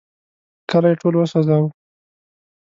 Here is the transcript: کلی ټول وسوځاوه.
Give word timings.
کلی 0.69 0.93
ټول 1.01 1.13
وسوځاوه. 1.17 1.69